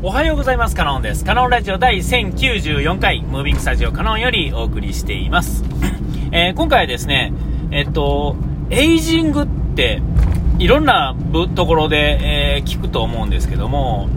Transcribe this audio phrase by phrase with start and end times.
[0.00, 0.76] おはようございます。
[0.76, 1.24] カノンです。
[1.24, 5.64] カノンラジオ第1094回、ムービングスタジオカノンよりお送りしています。
[6.30, 7.32] えー、今回はですね、
[7.72, 8.36] えっと、
[8.70, 10.00] エイジングって、
[10.60, 11.16] いろんな
[11.56, 14.08] ところで、えー、聞くと思うんですけども、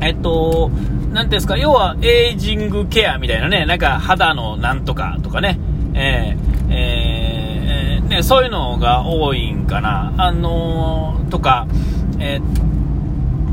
[0.00, 0.72] えっと、
[1.12, 5.60] なんですか、要はエイジングケアみたいなね、なんか肌のなんとかとかね、
[5.94, 11.68] えー、えー、ね、そういうのが多いんかな、あのー、とか、
[12.18, 12.67] えー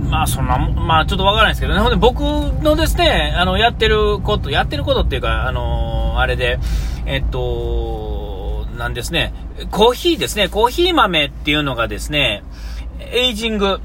[0.10, 1.80] まあそんな、まあちょっとわからないですけどね。
[1.80, 2.20] ほんで僕
[2.64, 6.60] のですね、あの、やってること、やってることっていうか、あのあれで、
[7.06, 9.34] えっと、なんですね、
[9.72, 12.44] コーヒーですね、コーヒー豆っていうのがですね、
[13.00, 13.80] エイジング、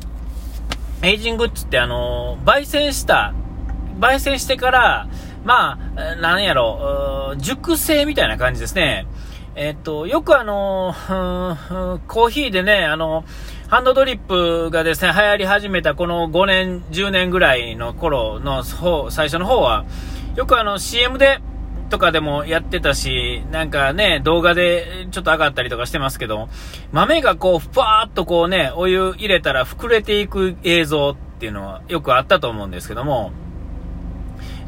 [1.03, 3.33] エイジングっつってあの、焙煎した、
[4.01, 5.09] 焙煎してから、
[5.45, 9.07] まあ、なんやろ、熟成みたいな感じですね。
[9.55, 10.95] えっと、よくあの、
[12.07, 13.25] コーヒーでね、あの、
[13.71, 19.85] ハンドドリップがですね、流行り始めたこの5年、10年ぐらいの頃の方、最初の方は、
[20.35, 21.41] よくあの CM で、
[21.89, 26.49] とかでもやってたし、なんかね、動画でちょっと上がったりとかしてますけど、
[26.91, 33.31] 豆がこう、ふわーっとこうね、お湯入れたら膨れていく映像っていうのはよくあったと思うんですけども、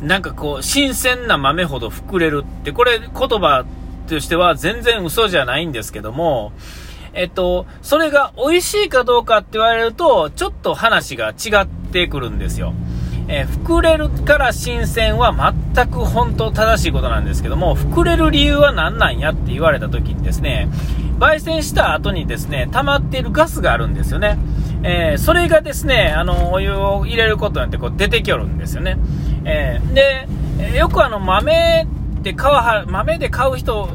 [0.00, 3.64] なんかこう、新鮮な豆ほど膨れるって、これ言葉
[4.06, 6.53] としては全然嘘じゃないんですけども、
[7.15, 12.73] えっと、それが美味しいかどうかって言われると、ちょっと話が違ってくるんですよ。
[13.29, 20.69] えー、膨れるから新鮮は全く本当正しいことなんですけども、膨れる理由は何なんやって言われた時にですね、
[21.19, 24.39] 焙煎した後にですね、溜まっているガスがあるんですよね。
[24.83, 28.99] えー、それがですね、あの、お湯を入れることによってこう出てきよるんですよね。
[29.45, 31.87] えー、で、よくあの豆
[32.23, 33.89] で買う、豆で買う人、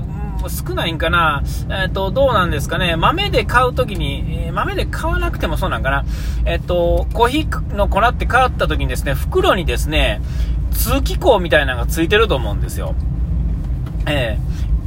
[0.49, 6.05] 少ないんかな、えっ、ー、と、どうなんですかね、豆で買うときに、えー、豆で買わなくてもそうなんかな、
[6.45, 10.21] えっ、ー、と、コーヒーの粉って買ったときにですね、袋にですね、
[10.71, 12.95] 通気口みたいなのがついてると思うんですよ。
[14.07, 14.37] え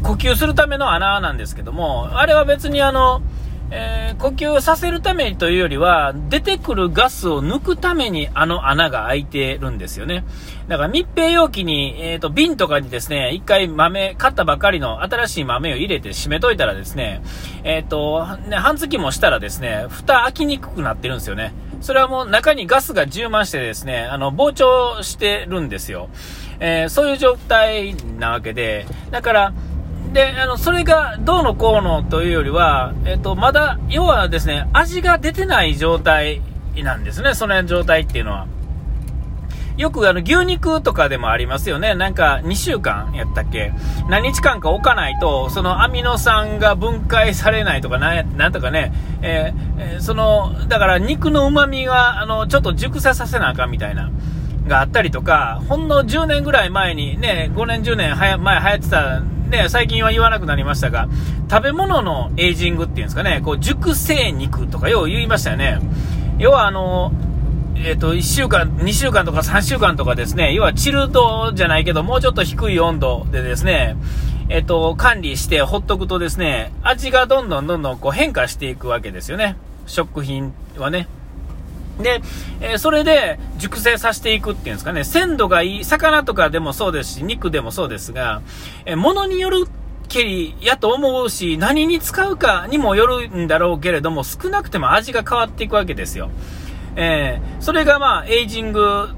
[0.02, 3.22] ー、呼吸するための穴なんですけども、あれは別にあの、
[3.72, 10.24] えー、呼吸させるためというよりは、出てくるガスを抜くためにあの穴が開いてるんですよね。
[10.66, 17.22] だから密閉容器に、えっ、ー、と、瓶とかにですね、一回豆、買ったばかりの新しい豆を入れて閉めといたらですね、
[17.62, 21.52] えっ、ー、と、ね、半月もしたらですね、蓋開きにくくなってるんですよね。
[21.80, 26.08] それはもう中にガスが充満してですね、あの、膨張してるんですよ。
[26.60, 29.52] えそういう状態なわけで、だから、
[30.12, 36.42] で、あの、それがどうのこうのというよりは、えっと、まだ、要はですね、味が出てない状態
[36.76, 38.46] なんですね、その状態っていうのは。
[39.76, 41.94] よくあの牛肉とかでもありますよね。
[41.94, 43.72] なんか2週間やったっけ？
[44.10, 48.92] 何日間か置かないと、そのアミノ酸が分解されないとかな、なんとかね、
[49.22, 54.10] えー、その、だから肉の旨味が、あの、ちょっと熟成させなあかんみたいな、
[54.66, 61.08] があったりとか、ほんの10年ぐらい前にね、5年10年前流行ってたね、最近は言わなくなりましたが、
[61.50, 65.80] 食べ物のエイジングっていうんですかね、こう、熟成肉とかよう言いましたよね。
[66.38, 67.12] 要はあの、
[67.76, 73.96] えっ、ー、と、1週間、2週間とか3週間とかですね、要はチルドじゃないけど、もうちょっと低い温度でですね、
[74.48, 79.56] えっ、ー、と、管理してほっとくとですね、味がどんどんどんどんこう変化していくわけですよね。
[79.86, 81.08] 食品はね。
[82.02, 82.22] で、
[82.60, 88.42] えー、それで熟成させていくっていうんですかね、鮮度がいい、魚とかでもそうですし、肉でもそうですが、
[88.86, 89.66] えー、物による
[90.08, 96.30] けりやと思うし、何に使うかにもよるんだろうけれども、少なくても味が変わっていくわけですよ。
[96.96, 99.08] えー、それがまあ、エイジング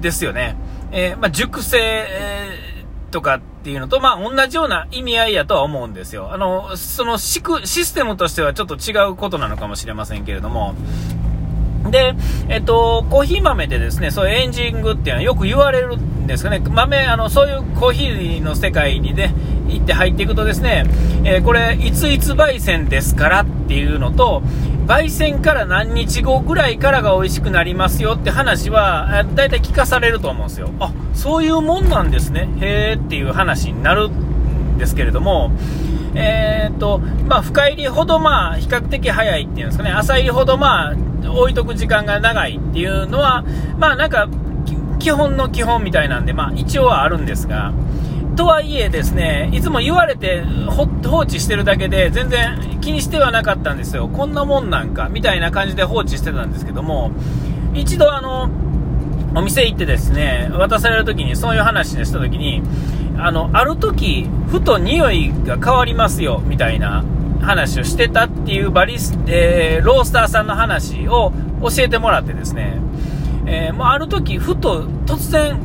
[0.00, 0.56] ですよね。
[0.90, 2.74] えまあ、熟成、え
[3.14, 6.32] とかっていうのと、まあ、同じような意味合いやとは思うんですよ。
[6.32, 10.74] あの、そのシステムとしてはちょっと違うことなのかもしれませんけれども、
[11.90, 12.14] で、
[12.48, 16.60] えっと、コーヒー豆でですね、そういうエンジングっていうのはよく言われるんですかね。
[16.60, 19.34] 豆、あの、そういうコーヒーの世界にね、
[19.68, 20.84] 行って入っていくとですね、
[21.24, 24.42] えー、これ、いついつ焙煎ですからっていうのと、
[24.86, 30.70] 焙煎から何日後ぐらいからが美味しくなりますよって話は、だいたい聞かされると思うんですよ。
[30.80, 32.48] あ、そういうもんなんですね。
[32.60, 35.52] へーっていう話になるんですけれども、
[36.14, 40.94] えー、っと、まあ、深入りほどまあ、比較的早いっていうんですかね、浅入りほどまあ、
[41.28, 43.44] 置いとく時間が長いっていうのは、
[43.78, 44.28] まあなんか、
[44.98, 47.72] 基本の基本みたいなんで、まあ一応はあるんですが、
[48.36, 50.42] とはいえですね、いつも言われて
[51.06, 54.08] 放置してるだけで全然気にしてはなかったんですよ。
[54.08, 57.12] こんなもんなんか、みたいな感じで放置してたんですけども、
[57.74, 58.50] 一度あの、
[59.36, 62.62] お店行ってですね、渡される時にそういう話でした時に、
[63.18, 67.04] あの、ある時、ふと匂いが変わりますよ、みたいな
[67.44, 71.32] 話をしてたっていうバリス、えー、ロースターさんの話を
[71.62, 72.78] 教えてもらってですね、
[73.46, 75.58] えー、もうある時、ふと突然、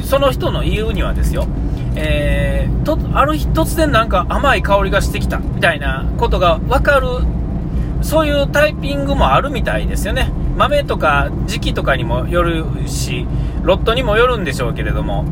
[0.00, 1.46] その人の言うにはですよ、
[1.94, 7.06] えー、とある日突然なんか甘い香りがしてきたみたいなことが分かる、
[8.02, 10.32] そういうタイピングもあるみたいですよね。
[10.56, 13.26] 豆とか時期とかにもよるし、
[13.62, 15.24] ロットにもよるんでしょうけれども、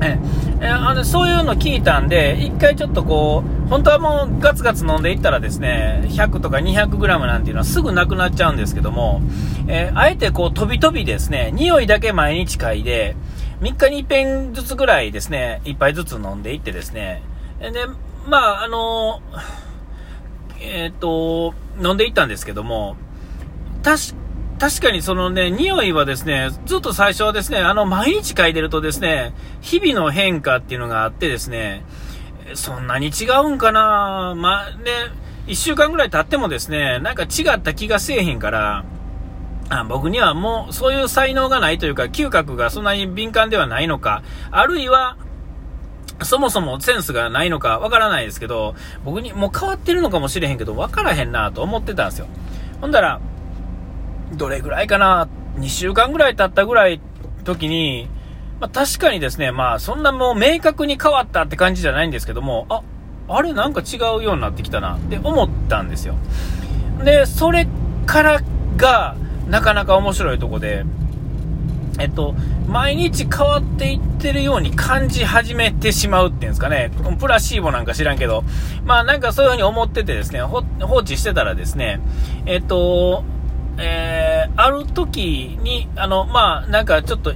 [0.00, 0.18] え
[0.60, 9.20] えあのそういうの聞いたんで、一回ちょっとこう、本当はもうガツガツ飲んでいったらですね、100とか 200g なんていうのはすぐなくなっちゃうんですけども、
[9.66, 13.14] えー、あえてこう飛び飛びですね、匂いだけ毎日嗅いで、
[13.60, 17.22] 3日に1遍ずつぐらいですね、1杯ずつ飲んでいってですね、
[17.60, 17.72] で、
[18.26, 19.20] まあ、あの
[20.60, 22.96] えっ、ー、と、飲んでいったんですけども、
[23.82, 24.14] 確
[24.58, 31.84] 確かにそのね、匂いはですね、ずっと最初はですね、あの、毎日嗅いでるとですね、日々の変化っていうのがあってですね、
[32.54, 34.92] そんなに違うんかなまあ、ね、
[35.46, 38.84] 1週間ぐらい経ってもですね、なんか違った気がせえへんから、
[39.70, 45.16] あ僕にはもうそういう才能がないというか、嗅覚がそんなに敏感ではないのか、あるいは、
[46.22, 48.74] そもそもセンスがないのかわからないですけど、
[49.04, 52.26] 僕にもう変わってるのかもしれへんけど、わからへんなと思ってたんですよ。
[52.80, 53.20] ほんだら、
[54.34, 57.00] どれぐらいかな、2週間ぐらい経ったぐらい
[57.44, 58.08] 時に、
[58.60, 62.82] まあ、確かにですね、まあそんなもう明確に変わったって感じじゃないんですけども、あ、
[63.28, 66.16] あれなんか違うようになってきたなって思ったんですよ。
[67.04, 67.68] で、それ
[68.06, 68.40] から
[68.76, 69.16] が
[69.48, 70.84] なかなか面白いとこで、
[72.00, 72.34] えっと、
[72.66, 78.44] 毎日変わっていってるように感じ始めてしまうっていうんですかね、プラシーボなんか知らんけど、
[78.84, 82.00] まあなんかそういうふうに思っててですね、放置してたらですね、
[82.46, 83.24] えっと、
[83.78, 87.32] えー、ある時に、あの、まあ、なんかちょっと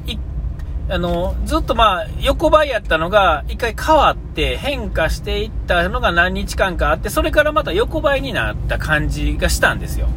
[0.89, 10.09] あの、ずっとまあ、横ばいやったのが、一回変わって変化していったのが何日間かあって、それからまた横ばいになった感じがしたんですよ。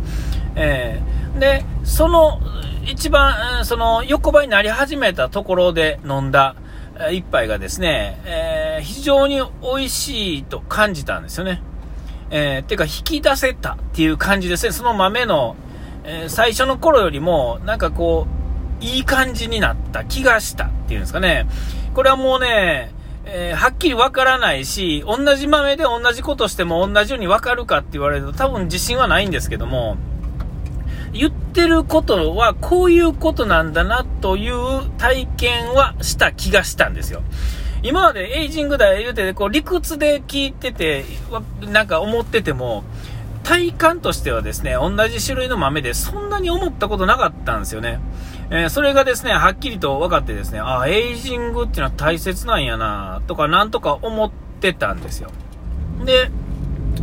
[0.56, 2.40] えー、で、その、
[2.86, 6.56] 一番、その、横ばいになり始めたところで飲んだ
[7.12, 11.62] 一杯がですね、えー、非常に美味しいと感じたんですよね。
[12.30, 14.72] えー、てか、引き出せたっていう感じですね。
[14.72, 15.56] その豆の、
[16.04, 18.35] えー、最初の頃よりも、なんかこう、
[18.82, 21.48] いい感じになった気がしたっていうんですかね。
[21.94, 22.92] これはもうね、
[23.26, 29.98] えー、はっきりわからないし、同じ豆で同じことしても同じようにわかるかって言われると多分自信はないんですけども、
[31.14, 37.24] 言ってることはこういうことなんだなという体験はした気がしたんですよ。
[37.82, 41.06] 今までエイジングだ言うて、こう理屈で聞いてて、
[41.62, 42.84] なんか思ってても、
[43.44, 48.00] 体感としてはですね、同じ種類の豆でそんなに思ったことなかったんですよね。
[48.50, 54.32] えー、それがですね、はっきりと分かってですね、あ、エイジングっていうのは大切なんやなとかなんとか思っ
[54.62, 55.32] てたんですよ。
[56.06, 56.30] で、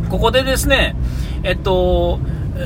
[0.09, 0.95] ここでですね、
[1.43, 2.19] えっと、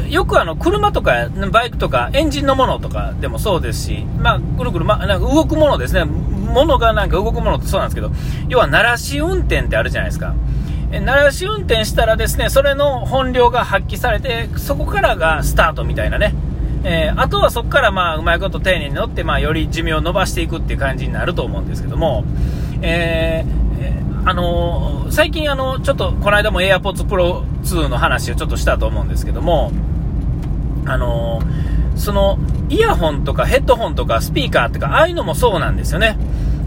[0.09, 6.03] よくあの、車とか、バイクとか、エンジンのものとかでもそうですし、まあ、ぐるぐる、ま、なんか動くものですね。
[6.03, 8.11] ものがなんか動くものってそうなんですけど、
[8.49, 10.35] 要は、鳴らし運転ってあるじゃないですか。
[10.91, 16.33] 鳴らし運転したらですね、それの本領が発揮されて、そこからがスタートみたいなね。
[16.89, 22.23] えー、あとはそこからまあ、うまいこと丁寧に乗って、まあ、より寿命を伸ばしていくっていう感じになると思うんですけども、
[22.81, 29.73] えー、あのー、最近あの、ちょっと、この間も AirPods Pro 2の話をちょっとしたと思うんですけども、
[30.85, 31.41] あの
[31.97, 32.39] その、
[32.69, 36.17] イヤホンとかヘッドホンとかスピーカーとか、ああいうのもそうなんですよね。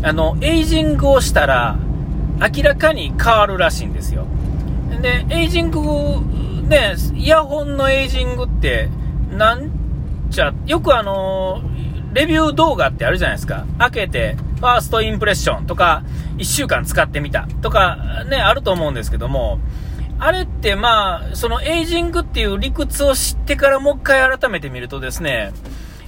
[0.02, 1.78] あの、エイジングをしたら、
[2.40, 4.26] 明らかに変わるらしいんですよ。
[5.00, 5.80] で、エイジング、
[6.68, 8.90] ね、イヤホンのエイジングって、
[9.30, 9.79] なん
[10.30, 11.62] ちゃ、よくあの
[12.12, 13.66] レビュー動画ってあるじゃないですか。
[13.78, 16.02] 開けて、ファーストインプレッションとか、
[16.38, 19.58] 1週間使ってみたとか、ね、あると思うんですけども、
[20.18, 25.52] あれってまあ、そのエイジングっていう理屈を知ってからもう一回改めてみるとですね、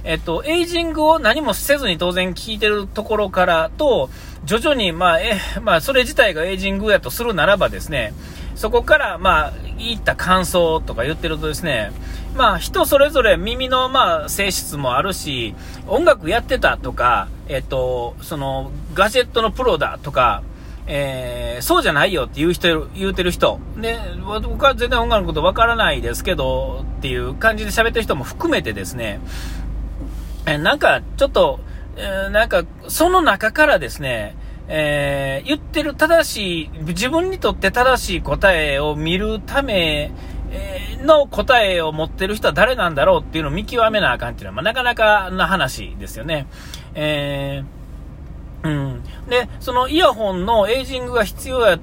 [0.03, 4.09] えっと、エイジングを何もせずに当然聞いてるところからと、
[4.45, 8.13] 徐々に、まあ、え、まあ、それ自体がエイジングやとするならばですね、
[8.55, 11.91] そこから、まあ、言った感想とか言ってるとですね、
[12.35, 15.55] まあ、人それぞれ耳の、まあ、性質もあるし、
[15.87, 20.43] 音楽やってたとか、えっと、その、ガジェットのプロだとか、
[20.85, 23.59] えー、そうじゃないよって言う人、言うてる人。
[23.77, 29.19] で、僕は全然音楽のことわからないですけど、っていう感じで喋ってる人も含めてですね、
[30.45, 31.59] えなんか、ちょっと、
[31.95, 34.35] えなんか、その中からですね、
[34.67, 40.11] えー、言ってる正しい、自分にとって正しい答えを見るため
[41.03, 46.47] の答えを持ってる人は誰なんだろうっていうのを見極めなあかんっていうのは、まあ、なかなかな話ですよね。
[46.95, 49.03] えー、うん。
[49.29, 51.79] で、そのイヤホンのエイジングが必要やっ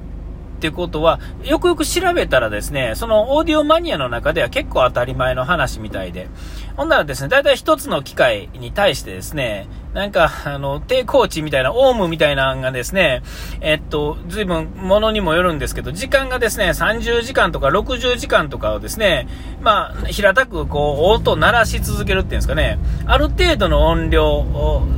[0.61, 6.29] てことは、よくよく調べたらですね、そのオーディオマニアの中では結構当たり前の話みたいで、
[6.77, 13.23] ほんならですね、大体一つの機械に対してですね、なんか、あの、抵抗値みたいな、オウムみたいなのがですね、
[13.61, 19.27] えっと、随分ものにもよるんですけど、時間がですね、30時間とか60時間とかをですね、
[19.61, 24.45] まあ、平たくこう、音を鳴らし続けるっていうんですかね、ある程度の音量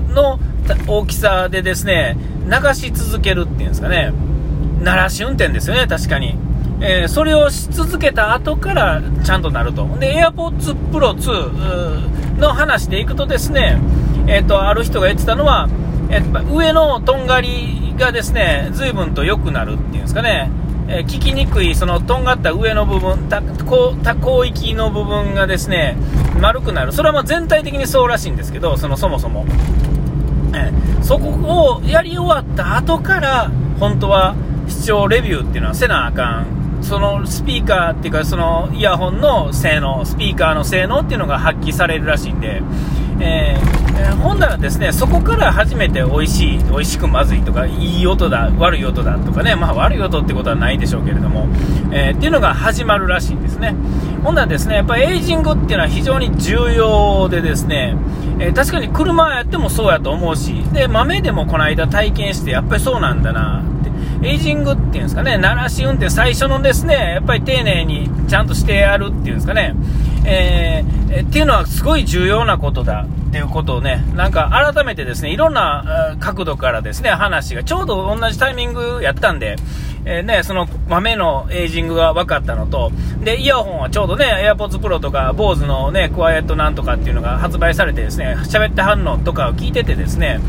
[0.09, 0.39] の
[0.87, 4.13] 大きさでですね、流し続けるっていうんですかね、
[4.83, 6.37] 鳴らし運転ですよね、確かに。
[6.85, 9.87] えー、それをし続けた後からちゃんとなると。
[10.01, 13.81] で、AirPods Pro 2の話でいくとですね、
[14.27, 15.69] えっ、ー、と、ある人が言ってたのは、
[16.11, 20.51] えー、上のとんがりがですね、随分と良くなるっていうんですかね、
[20.89, 25.97] え聞きにくい、そのとんがった上の部分、た多広域の部分がですね、
[26.41, 26.93] 丸くなる。
[26.93, 29.47] それはまあ全体的にそうらしいんですけど、そのそもそも。
[30.55, 34.35] えそこをやり終わった後から、本当は
[34.67, 42.63] 視聴レビューっていうのはせなあかんそのスピーカーっていうか、そのイヤホンの性能、スピーカーの性能っていうのが発揮されるらしいんで、
[43.21, 51.47] えー、ほんならですね、そこから初めて美味しい、美味しくまずいとか、いい音だ、悪い音だとかね、まあ悪い音ってことはないでしょうけれども、
[51.93, 53.75] えー、っていうのが始まるらしいんですね。
[54.25, 57.97] ほんならですね、やっぱエイジングっていうのは非常に重要でですね、
[58.39, 63.63] えー、確かに車やってもそうやと思うし、で、豆でもこの間体験して、やっぱりそうなんだな、
[64.23, 69.75] エイジングっていうんですかね、鳴らし運転、最初のですね、やっぱり丁寧にちゃんとしてやるっていうんですかね、
[70.25, 79.57] えー、っていうのはすごい重要なことだっていうことをね、なんか改めてですね、いろんな角度からですね、話がちょうど同じタイミングやったんで、
[80.05, 82.93] えー、ね、その豆のエイジングが分かったのと、
[83.25, 90.41] で、イヤホンはちょうどね、AirPods Pro とか、BOSE のね、クワイエットなんとかっていうのが発売されてですね、喋って反応とかを聞いててですね、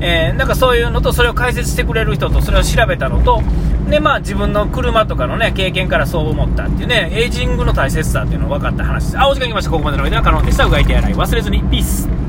[0.00, 3.42] えー、なんかそういうのと、それを解説してくれる人と、それを調べたのと、
[3.88, 9.18] で、まあ自分の車とかのね、経験からそう思ったっていうね、エイジングの大切さっていうのを分かった話です。
[9.18, 9.70] あ、お時間来ました。
[9.70, 10.64] ここまでの間はカノンでした。
[10.64, 11.62] うがいて洗い忘れずに。
[11.64, 12.19] ピース。